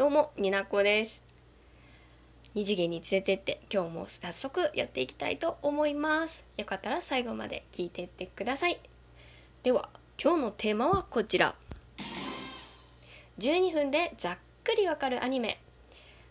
[0.00, 1.22] どうもになこです。
[2.54, 6.46] 二次元に連れてって今日も早速やっていきたいと思います。
[6.56, 8.80] よかったら最後まで聞いてってください。
[9.62, 11.54] では今日のテーマはこちら。
[13.40, 15.60] 12分でざっくりわかるアニメ。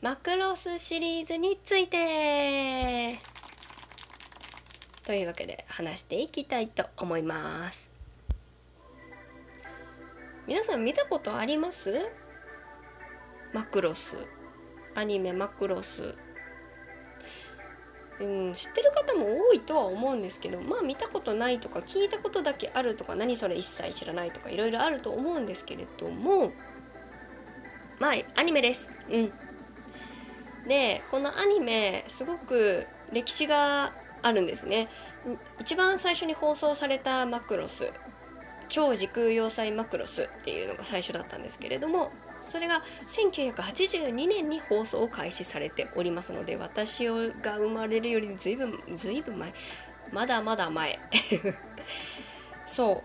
[0.00, 3.12] マクロスシリーズについて。
[5.06, 7.94] というわけで話していきたいと思います。
[10.48, 12.21] 皆さん見たことあります？
[13.52, 14.16] マクロス。
[14.94, 16.14] アニメマクロス。
[18.20, 26.52] うん知ってる方も多いとは思うんですけどまあ見たことないとか聞いたことだけあるとか何それ一切知らないとかいろいろあると思うんですけれども
[27.98, 28.90] まあアニメです。
[29.10, 29.32] うん。
[30.68, 33.92] でこのアニメすごく歴史が
[34.22, 34.88] あるんですね。
[35.60, 37.92] 一番最初に放送されたマクロス
[38.68, 42.10] 超時空要塞マクロスっていうのが最初だったんですけれども
[42.52, 49.54] それが1982年に放送を開始されておりますので私が生まれるよりずいぶんずいぶん前。
[50.12, 50.98] まだまだ前。
[52.68, 53.02] そ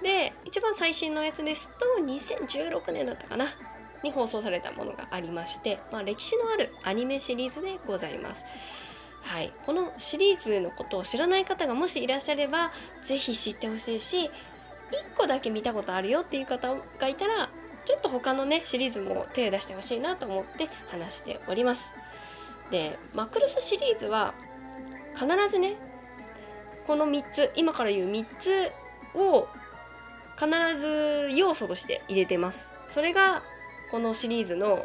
[0.00, 0.04] う。
[0.04, 3.46] で一番最新のやつですと2016年だったかな。
[4.02, 8.44] に放送されたものがありまして、まあ、歴史のあるアニメシリーズでございます。
[9.22, 12.70] はい、このシリーズのことを知らない方がもしいらっしゃれば
[13.04, 14.30] 是非知ってほしいし1
[15.16, 17.50] 個だけ見たことあるよっていう方がいたら
[17.84, 21.90] ちょっと他のねシリーズも手を出してほしいなと思って話しております。
[22.70, 24.34] でマクロスシリーズは
[25.14, 25.74] 必ずね
[26.86, 28.72] この3つ今から言う3つ
[29.14, 29.48] を
[30.38, 32.70] 必ず要素として入れてます。
[32.88, 33.42] それが
[33.90, 34.84] このシリーズの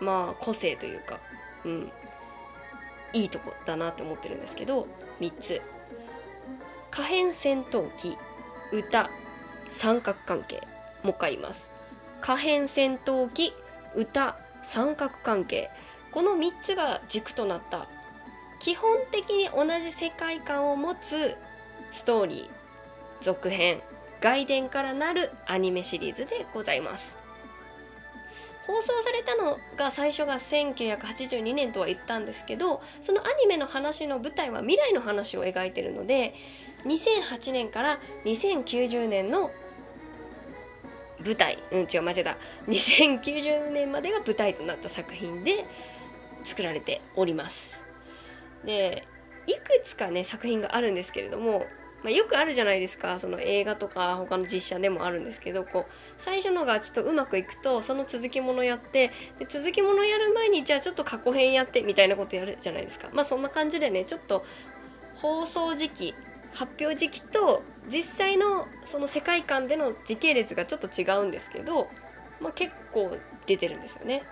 [0.00, 1.18] まあ個性というか
[1.64, 1.92] うん
[3.12, 4.86] いいとこだなって思ってるんですけど
[5.20, 5.62] 3つ。
[6.90, 8.16] 可変戦闘機
[8.70, 9.10] 歌
[9.66, 10.60] 三角関係
[11.02, 11.73] もう一回言います。
[12.24, 13.52] 可変戦闘機
[13.94, 15.68] 歌三角関係。
[16.10, 17.86] この3つが軸となった。
[18.60, 21.36] 基本的に同じ世界観を持つ
[21.92, 22.48] ストーリー
[23.20, 23.82] 続編
[24.22, 27.18] 外伝からなるアニメシリーズでございます。
[28.66, 36.32] 放送されたのが最初が1982年とは言ったんですけどそのアニメの話の舞台は未来の話を描いてるので
[36.86, 39.50] 2008年から2090年の
[41.24, 41.58] 舞台。
[41.72, 42.36] うん違う間違えた。
[42.68, 45.64] 2090年までが舞台となった作品で
[46.44, 47.80] 作られております。
[48.64, 49.06] で
[49.46, 51.66] いくつかね作品があるんですけれども、
[52.02, 53.18] まあ、よくあるじゃないですか。
[53.18, 63.08] その映画とか他の実写でもあるんですけどこう最初のがちょっとうまくいくとその続きものやってで続きものやる前にじゃあちょっと過去編やってみたいなことやるじゃないですか。
[63.12, 64.44] まあそんな感じでねちょっと
[65.16, 66.14] 放送時期
[66.54, 71.88] 発表時期と実際のその世界観での時系列がちょっと違うんですけど、
[72.40, 74.22] まあ、結構出てるんですよね。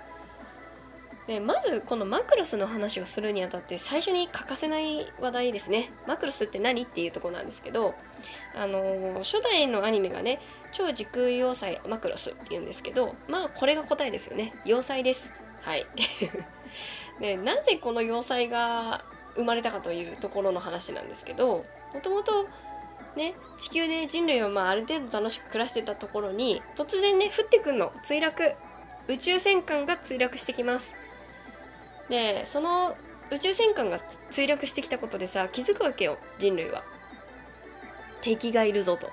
[1.27, 5.91] でまずこのマクロスの話をするにあたって最初に欠かせない話題ですね。
[6.09, 7.95] マクロスって何っていうとこなんですけど、
[8.57, 10.41] あのー、初代のアニメがね
[10.73, 15.87] 超時空要塞マクロスっていうんですけどまあこれが答えですよね要塞ですはい
[17.21, 19.05] でなぜこの要塞が
[19.37, 21.65] 生まれたかというところの話なんですけど
[21.95, 22.49] もともと
[23.17, 27.91] ね地球で人類はまあある程度楽しく暮らしてたところに突然ね降ってくんの。
[28.05, 28.53] 墜落。
[29.09, 30.95] 宇宙戦艦が墜落してきます。
[32.09, 32.97] でその
[33.31, 33.99] 宇宙戦艦が
[34.31, 36.83] 墜落してきたことでさ気づくわけよ人類は。
[38.21, 39.09] 敵がいるぞと。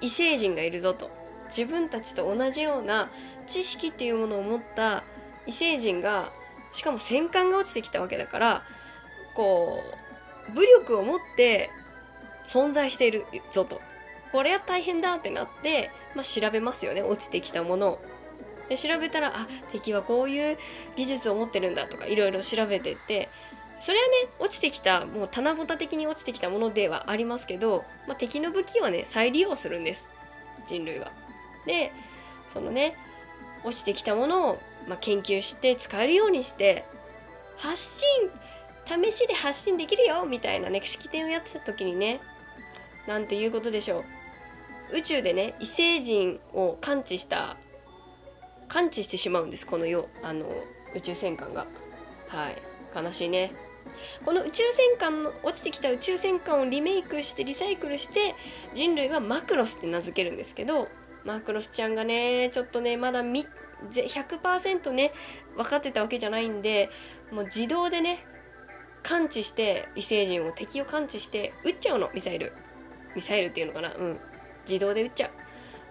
[0.00, 1.10] 異星人がいるぞと。
[1.46, 3.10] 自分たちと同じような
[3.46, 5.02] 知識っていうものを持った
[5.46, 6.30] 異星人が
[6.72, 8.62] しかも戦艦が落ちてきたわけだから
[9.34, 9.82] こ
[10.48, 11.70] う武力を持って
[12.50, 13.80] 存在しているぞと
[14.32, 18.00] これは大変だってなって、まあ、調べますよね落ちてきたものを。
[18.68, 20.56] で調べたらあ敵はこういう
[20.94, 23.28] 技術を持ってるんだとかいろいろ調べてって
[23.80, 30.08] それはね落ちてきたもう棚ぼた的に落ちてきたものではありますけど、まあ、敵の武器はね再利用するんです
[30.66, 31.10] 人類は。
[31.66, 31.90] で
[32.52, 32.94] そのね
[33.64, 36.84] 落ちてきたものを、まあ、研究して使えるようにして
[37.58, 38.08] 発信
[38.86, 42.20] 試しで発信できるよみたいなね式典をやってた時にね
[43.06, 44.00] なんていうことでしょ
[44.92, 44.98] う。
[44.98, 47.56] 宇宙でね異星人を感知した
[48.68, 50.46] 感知してしまうんですこの世あの
[50.94, 51.66] 宇宙戦艦が。
[52.28, 52.56] はい。
[52.94, 53.52] 悲しいね。
[54.24, 58.34] この宇宙戦艦の落ちてきた宇宙戦艦をリメイクしてリサイクルして
[58.74, 60.88] 人類はマクロスって名付けるんですけど
[61.24, 65.12] マクロスちゃんがねちょっとねまだ100%ね
[65.56, 66.90] 分かってたわけじゃないんで
[67.32, 68.24] もう自動でね
[69.02, 72.52] 感知して異星人を敵を感知して撃っちゃうのミサイル。
[73.14, 73.94] ミサイルっていうのかな？
[73.94, 74.20] うん。
[74.68, 75.30] 自動で撃っちゃう。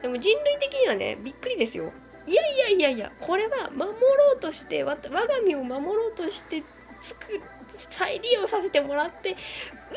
[0.02, 1.92] でも人類的にはねびっくりですよ。
[2.26, 5.00] いやいやいやいやこれは守ろうとして我が
[5.46, 6.62] 身を守ろうとして
[7.02, 7.42] つく
[7.78, 9.36] 再利用させてもらって撃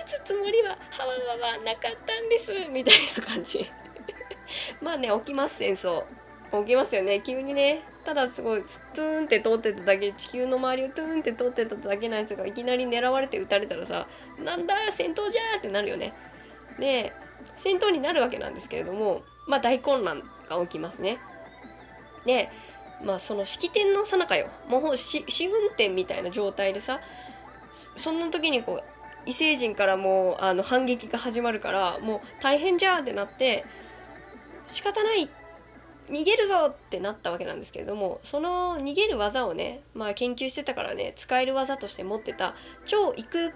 [0.07, 0.75] つつもりはは
[1.05, 1.13] わ
[1.47, 3.71] わわなかったんですみたいな感じ。
[4.81, 6.05] まあね起きます戦争。
[6.53, 7.21] 起きますよね。
[7.21, 14.07] 急にねただすごいツーンって通ってただけ地球の周りをトゥーンって通ってただけのやつがいきなり狙われて撃たれたらさ
[14.45, 16.13] なんだ戦闘じゃーってなるよね。
[16.79, 17.13] で
[17.55, 21.19] 戦闘になるわけなんですけれどもまあ大混乱が起きますね。
[22.25, 22.49] で
[23.05, 27.01] まあその式典のさなかよもう試運転みたいな状態でさ
[27.73, 28.83] そんな時にこう
[29.27, 33.65] 異星人からもうあの反撃が始まるからもう大変じゃーってなって
[34.67, 35.29] 仕方ない
[36.09, 42.55] 逃げるぞってなったわけなんですけれどもその逃げる技をねまあ研究してたからね使える技として持ってた
[42.85, 43.53] 超異空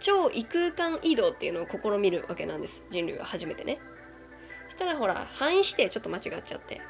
[0.00, 3.78] 超異空間移動っていうのを試みるわけなんです人類は初めてね。
[4.68, 6.80] そしたらほら範囲指定ちょっと間違っちゃって。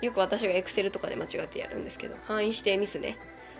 [0.00, 3.16] よく私がエクセルとかで間違ってやるんですけど範囲指定ミスね。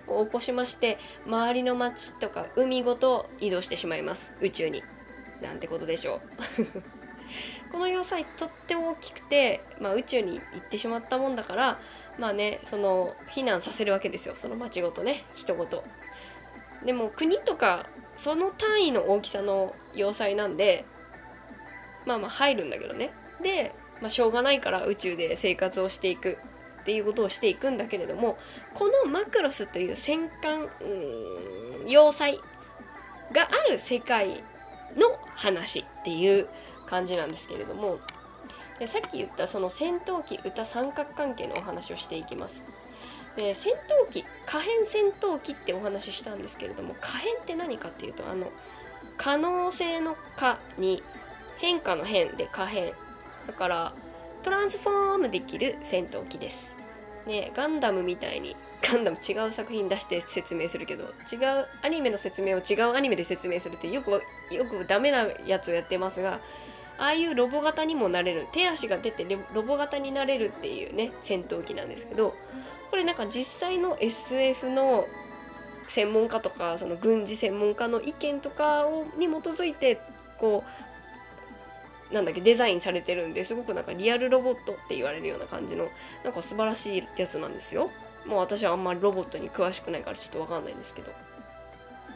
[0.06, 4.36] を起こしまして周りの町とか海ごと移動してしまいます。
[4.40, 4.82] 宇宙に。
[5.42, 6.20] なんてことでしょう。
[7.72, 11.80] この要塞とっても大きくて、まあ、宇宙に行ってしまったもんだから
[12.18, 14.34] まあねその避難させるわけですよ。
[14.36, 15.84] その町ごとね人ごと。
[16.84, 17.86] でも国とか
[18.16, 20.84] その単位の大きさの要塞なんで
[22.06, 23.10] まあまあ入るんだけどね
[23.42, 26.38] で、まあ、しょうがないから宇宙で生活をしていく
[26.82, 28.36] っていうことをしていくんだけれども
[28.74, 30.68] このマクロスという戦艦
[31.88, 32.38] 要塞
[33.32, 34.28] がある世界
[34.96, 36.46] の話っていう
[36.86, 37.98] 感じなんですけれども
[38.78, 42.83] でさっき言ったその戦闘機歌三角関係のお話をしていきます。
[43.36, 48.50] で戦闘機可変戦闘機ってお話ししたんですけれども可変って何かっていうとあの
[49.16, 51.02] 可能性の「可」に
[51.58, 52.92] 変化の「変」で可変
[53.46, 53.92] だから
[54.42, 56.76] トランスフォームできる戦闘機です。
[57.26, 64.20] ねガンダムみたいにガンダム違う作品出して説明するけど違うアニメの説明を違うアニメで説明するってよくよ
[64.66, 66.40] くダメなやつをやってますが
[66.98, 72.34] ああいうロボ型にもなれる手足が出てロボ型になれるっていうね戦闘機なんですけど
[72.94, 75.08] これなんか実際の SF の
[75.88, 79.98] 専門家とかその軍事専門家の意見とかをに基づいて
[80.38, 80.62] こ
[82.12, 85.88] うなんだっけデザインされてるんですごくなんかリアルロボットって言われるような感じの
[86.22, 87.90] なんか素晴らしいやつなんですよ。
[88.28, 91.10] もう私はあんまりロボットに詳しくないからちょっとわかんないんですけど。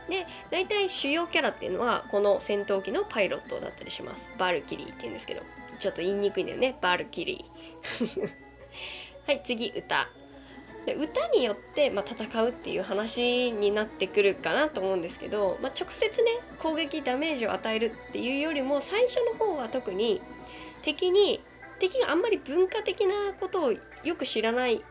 [0.09, 4.31] で大体主要キャラっていうのはこの戦闘機のパイロットだったりします。
[4.39, 5.43] バルキリーって言うんですけど
[5.81, 8.31] ちょっと言いにくいんだよねバルキリー。
[9.27, 10.09] はい次歌。
[10.89, 16.31] で歌によって、まあ、戦うっていう話になってくるかなと思うんですけど、まあ、直接ね
[16.63, 20.23] 攻撃ダメージを与えるっていうよりも最初の方は特に
[20.83, 21.41] 敵に
[21.79, 24.83] 敵があんまり文化的なことをよく知らない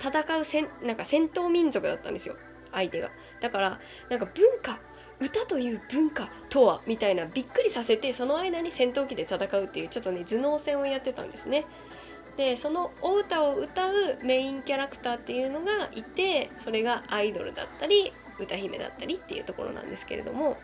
[0.00, 2.34] 戦う戦なんか戦闘民族だったんですよ
[2.72, 3.10] 相手が。
[3.40, 3.78] だから
[4.10, 4.80] なんか文化
[5.20, 11.64] 歌という文化とはみたいなびっくりさせてその間に戦闘機で戦うっていうちょっとね頭脳戦をやってたんですね。
[12.36, 13.92] でそのお歌を歌う
[14.22, 20.56] メインキャラクターっていうのがいてそれがアイドルだったり歌姫だったりっていうところなんですけれども、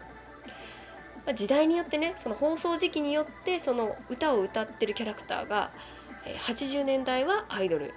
[1.27, 5.71] ま、時代によってねその放送時期によってその歌を歌ってるキャラクターが、
[6.25, 7.93] 80年代はアイドル、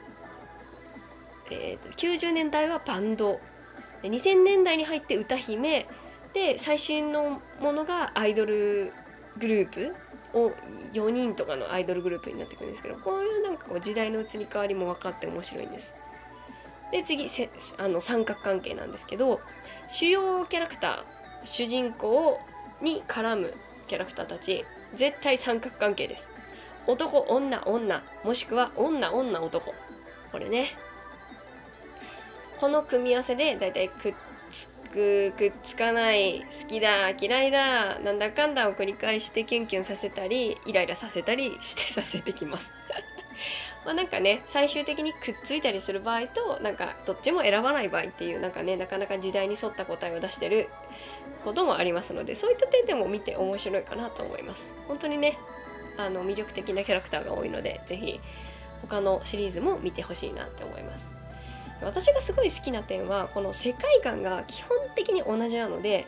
[1.51, 3.39] えー、90年代はバンド
[4.01, 5.85] 2000年代に入って歌姫
[6.33, 8.91] で最新のものがアイドル
[9.37, 9.95] グループ
[10.33, 10.51] を
[10.93, 15.95] 4人とかのアイドルグループになっていくんですけどこういうこう時代の移り変わりも分かって面白いんです。
[16.91, 19.39] で次せあの三角関係なんですけど
[19.87, 21.03] 主要キャラクター
[21.43, 22.39] 主人公
[22.81, 23.53] に絡む
[23.87, 26.29] キャラクターたち絶対三角関係です。
[26.87, 29.73] 男女女もしくは女女男
[30.31, 30.67] これね
[32.57, 34.13] この組み合わせでだいたいくっ
[34.51, 42.71] つくくっつかない好きだ嫌いだなんだかんだを繰り返してキュンキュンさせたりイライラさせたりしてさせてきます
[43.85, 50.67] まあなんかね最終的にくっついたりする場合となんかどっちも選ばない場合っていうなんかねなかなか時代に沿った答えを出してる
[51.43, 54.73] こともありますのでそういった点でも見て面白いかなと思います。
[54.87, 55.37] 本当にね
[55.97, 58.19] あの魅力的なキャラクターが多いので是非
[58.81, 61.11] 他のシリーズも見てほしいなって思います。
[61.81, 66.05] 私がすごい好きな点はこの世界観が基本的に同じなので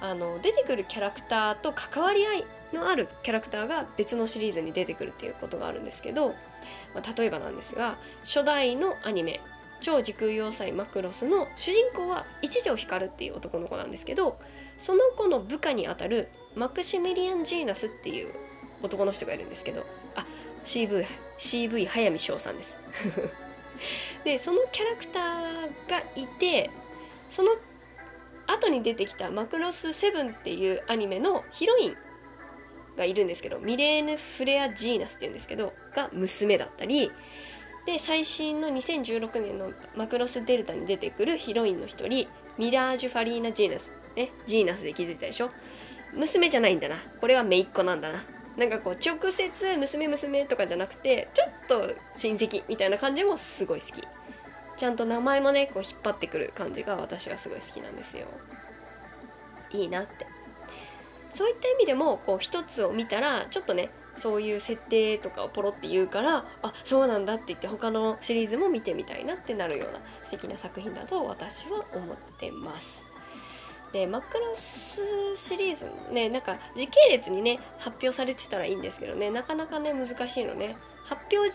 [0.00, 6.34] あの出てくるキャラクターと関わり合いのあるキャラクターが別のシリーズに出てくるっていうことがあるんですけど、
[6.94, 9.40] まあ、例えばなんですが初代のアニメ
[9.80, 14.38] 「超時空要塞マクロス」の主人公は一条光っていう男の子なんですけど
[14.78, 18.32] その子の部下にあたるマクシミリアン・ジーナスっていう
[18.82, 20.24] 男の人がいるんですけどあ
[20.64, 21.04] CV,
[21.38, 22.76] CV 早見翔さんです。
[24.24, 26.70] でそのキャラクターがいて
[27.30, 27.52] その
[28.46, 31.96] 後に出てきた「マクロス7」っていうアニメのヒロイン
[32.98, 37.10] がいるんですけどミレーヌ・フレア・ジーナスっていうんですけどが娘だったり
[37.86, 42.28] で最新の2016年の「マクロス・デルタ」に出てくるヒロインの一人
[42.58, 45.50] ミラージュ・ファリーナ・ジーナスねジーナスで気づいたでしょ？
[46.14, 46.96] 娘じゃないんだな。
[47.20, 48.18] これは姪っ子なんだな。
[48.56, 54.02] なんかこう直接娘娘とかじゃなくてちょっと親戚みたいな感じもすごい好き。
[54.76, 58.26] ちゃんと名前もねこう引っ張ってくる感じが私はすごい好きなんですよ。
[59.70, 60.26] いいなって。
[61.30, 73.06] そういった意味でもこう一つを見たらちょっとねそういう設定とかをポロって言うからあそうなんだって言って他のシリーズも見てみたいなってなるような素敵な作品だと私は思ってます。
[73.92, 75.00] でマクロス
[75.36, 80.76] シリーズねなんか時系列にね発表されてたらいいんですけどねなかなかね難しいのね。
[81.06, 81.50] 発表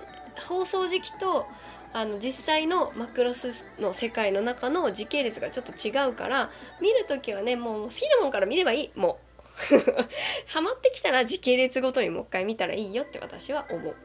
[0.48, 1.46] 放送時期と
[1.94, 6.50] あの実際のマクロスの世界の中の時系列がちょっと違うから
[6.82, 8.92] 見る時はねもう好きなもんから見ればいい。
[8.96, 9.23] もう
[10.48, 13.96] ハマってきたら時系列ごとにもう一回見たらいいよって私は思う。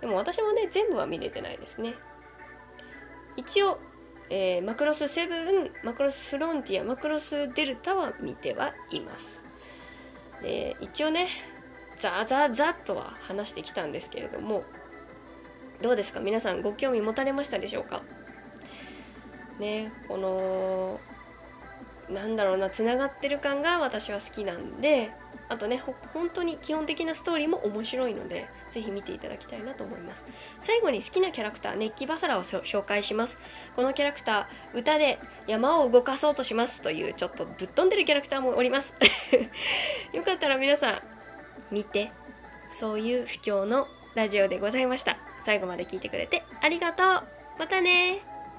[0.00, 1.94] でも私もね全部は見れてないですね。
[3.36, 3.78] 一応
[4.30, 9.42] えー、マクロス7マクロスフロンティアマクロスデルタは見てはいます。
[10.42, 11.28] で一応ね
[11.96, 14.64] ザーザーザーとは話してきたんですけれども
[15.80, 16.20] どうですか？
[16.20, 18.02] 皆さんご興味持たれましたでしょうか？
[19.58, 21.00] ねこの
[22.10, 25.10] なんだろうなつながってる感が私は好きなんで
[25.48, 25.80] あとね
[26.12, 30.26] 本当に基本的なストーリーも面白いのでぜひ見ていただきたいなと思います。
[30.60, 33.38] 最後に好きなキャラクター熱気バサラを紹介します。
[33.74, 38.94] このキャラクター歌で山を動かそうとしますというちょっとぶっ飛んでるキャラクターもおります。
[40.12, 41.00] よかったら皆さん
[41.70, 42.10] 見て
[42.70, 45.16] そういう不況のラジオでございました。
[45.42, 47.22] 最後まで聞いてくれてありがとう。
[47.58, 48.27] またね